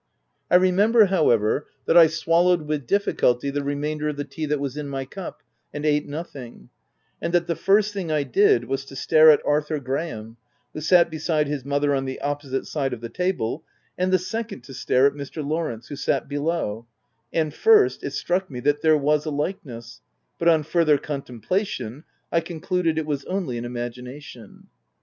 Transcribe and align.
I 0.49 0.55
remember, 0.55 1.05
however, 1.05 1.67
that 1.85 1.95
I 1.95 2.07
swallowed 2.07 2.63
with 2.63 2.87
difficulty 2.87 3.51
the 3.51 3.63
remainder 3.63 4.09
of 4.09 4.17
the 4.17 4.23
tea 4.23 4.47
that 4.47 4.59
was 4.59 4.75
in 4.75 4.89
my 4.89 5.05
cup, 5.05 5.43
and 5.71 5.85
eat 5.85 6.07
nothing; 6.07 6.71
and 7.21 7.31
162 7.31 7.31
THE 7.31 7.31
TENANT 7.31 7.33
that 7.33 7.47
the 7.47 7.63
first 7.63 7.93
thing 7.93 8.11
I 8.11 8.23
did 8.23 8.67
was 8.67 8.83
to 8.85 8.95
stare 8.95 9.29
at 9.29 9.43
Arthur 9.45 9.79
Graham, 9.79 10.37
who 10.73 10.81
sat 10.81 11.11
beside 11.11 11.47
his 11.47 11.63
mother 11.63 11.93
on 11.93 12.05
the 12.05 12.19
op 12.21 12.41
posite 12.41 12.65
side 12.65 12.93
of 12.93 13.01
the 13.01 13.09
table, 13.09 13.63
and 13.95 14.11
the 14.11 14.17
second 14.17 14.61
to 14.63 14.73
stare 14.73 15.05
at 15.05 15.13
Mr. 15.13 15.47
Lawrence, 15.47 15.89
who 15.89 15.95
sat 15.95 16.27
below; 16.27 16.87
and, 17.31 17.53
first, 17.53 18.03
it 18.03 18.13
struck 18.13 18.49
me 18.49 18.59
that 18.61 18.81
there 18.81 18.97
was 18.97 19.25
a 19.27 19.29
likeness; 19.29 20.01
but, 20.39 20.47
on 20.47 20.63
further 20.63 20.97
contemplation, 20.97 22.05
I 22.31 22.39
concluded 22.41 22.97
it 22.97 23.05
was 23.05 23.23
only 23.25 23.55
in 23.59 23.65
imagination. 23.65 24.65